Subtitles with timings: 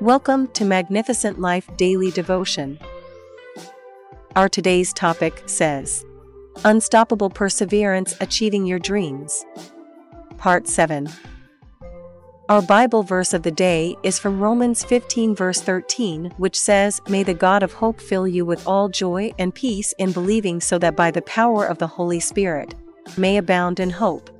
[0.00, 2.78] Welcome to Magnificent Life Daily Devotion.
[4.34, 6.06] Our today's topic says
[6.64, 9.44] Unstoppable Perseverance Achieving Your Dreams.
[10.38, 11.06] Part 7.
[12.48, 17.22] Our Bible verse of the day is from Romans 15, verse 13, which says, May
[17.22, 20.96] the God of hope fill you with all joy and peace in believing, so that
[20.96, 22.74] by the power of the Holy Spirit,
[23.18, 24.30] may abound in hope.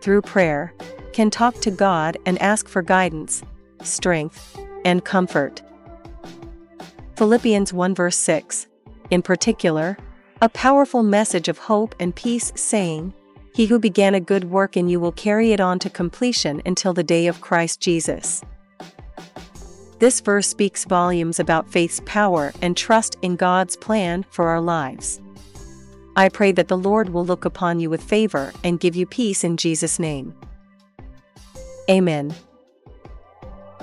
[0.00, 0.72] Through prayer,
[1.14, 3.44] can talk to God and ask for guidance,
[3.84, 5.62] strength, and comfort.
[7.16, 8.66] Philippians 1 verse 6.
[9.10, 9.96] In particular,
[10.42, 13.14] a powerful message of hope and peace saying,
[13.54, 16.92] he who began a good work in you will carry it on to completion until
[16.92, 18.42] the day of Christ Jesus.
[20.00, 25.20] This verse speaks volumes about faith's power and trust in God's plan for our lives.
[26.16, 29.44] I pray that the Lord will look upon you with favor and give you peace
[29.44, 30.34] in Jesus' name.
[31.90, 32.34] Amen.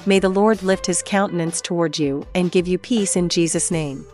[0.05, 4.05] May the Lord lift his countenance toward you and give you peace in Jesus' name.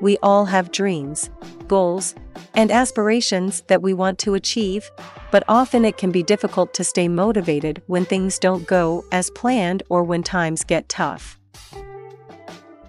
[0.00, 1.30] We all have dreams,
[1.66, 2.14] goals,
[2.54, 4.90] and aspirations that we want to achieve,
[5.30, 9.82] but often it can be difficult to stay motivated when things don't go as planned
[9.88, 11.38] or when times get tough.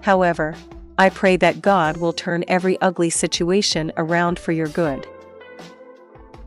[0.02, 0.56] However,
[0.98, 5.08] I pray that God will turn every ugly situation around for your good.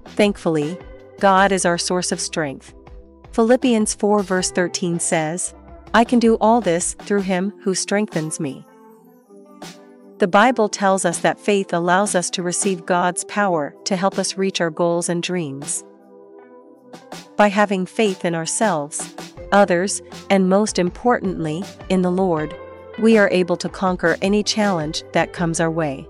[0.04, 0.78] Thankfully,
[1.18, 2.74] God is our source of strength.
[3.32, 5.54] Philippians 4 verse 13 says,
[5.94, 8.64] I can do all this through him who strengthens me.
[10.18, 14.38] The Bible tells us that faith allows us to receive God's power to help us
[14.38, 15.84] reach our goals and dreams.
[17.36, 19.14] By having faith in ourselves,
[19.52, 22.54] others, and most importantly, in the Lord,
[22.98, 26.08] we are able to conquer any challenge that comes our way.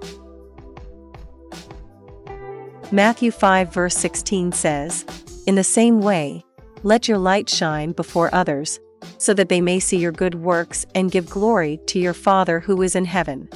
[2.93, 5.05] Matthew 5 verse 16 says,
[5.47, 6.45] In the same way,
[6.85, 8.79] let your light shine before others,
[9.19, 12.81] so that they may see your good works and give glory to your Father who
[12.83, 13.49] is in heaven.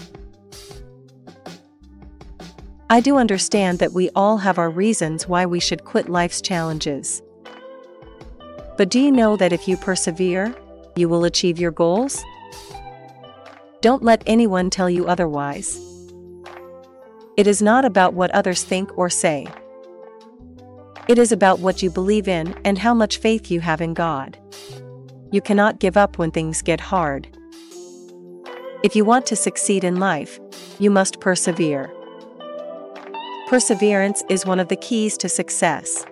[2.90, 7.22] I do understand that we all have our reasons why we should quit life's challenges.
[8.76, 10.52] But do you know that if you persevere,
[10.96, 12.20] you will achieve your goals?
[13.80, 15.78] Don't let anyone tell you otherwise.
[17.40, 19.46] It is not about what others think or say.
[21.08, 24.36] It is about what you believe in and how much faith you have in God.
[25.32, 27.28] You cannot give up when things get hard.
[28.82, 30.38] If you want to succeed in life,
[30.78, 31.90] you must persevere.
[33.48, 36.04] Perseverance is one of the keys to success.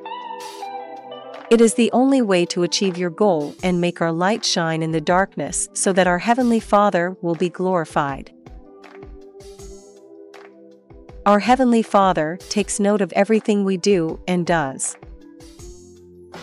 [1.50, 4.92] It is the only way to achieve your goal and make our light shine in
[4.92, 8.32] the darkness so that our Heavenly Father will be glorified.
[11.28, 14.96] Our Heavenly Father takes note of everything we do and does.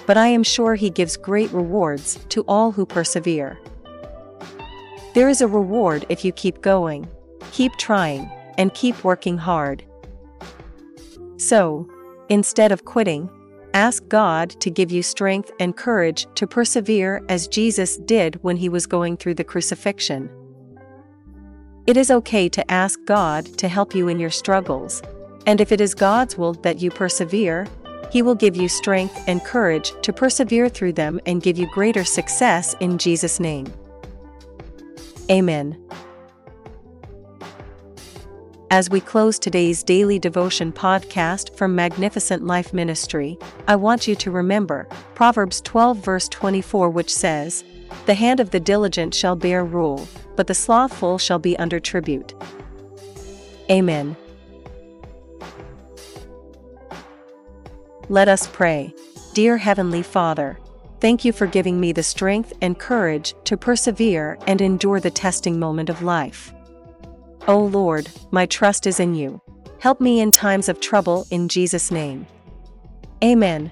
[0.05, 3.59] But I am sure He gives great rewards to all who persevere.
[5.15, 7.07] There is a reward if you keep going,
[7.51, 8.29] keep trying,
[8.59, 9.83] and keep working hard.
[11.37, 11.89] So,
[12.29, 13.27] instead of quitting,
[13.73, 18.69] ask God to give you strength and courage to persevere as Jesus did when he
[18.69, 20.29] was going through the crucifixion.
[21.87, 25.03] It is okay to ask God to help you in your struggles,
[25.45, 27.67] and if it is God's will that you persevere,
[28.11, 32.03] He will give you strength and courage to persevere through them and give you greater
[32.03, 33.71] success in Jesus' name.
[35.29, 35.79] Amen.
[38.71, 44.31] As we close today's daily devotion podcast from Magnificent Life Ministry, I want you to
[44.31, 47.63] remember Proverbs 12, verse 24, which says,
[48.05, 52.33] The hand of the diligent shall bear rule, but the slothful shall be under tribute.
[53.69, 54.15] Amen.
[58.09, 58.93] Let us pray.
[59.33, 60.59] Dear Heavenly Father,
[60.99, 65.59] thank you for giving me the strength and courage to persevere and endure the testing
[65.59, 66.53] moment of life.
[67.47, 69.41] O Lord, my trust is in you.
[69.79, 72.27] Help me in times of trouble in Jesus' name.
[73.23, 73.71] Amen.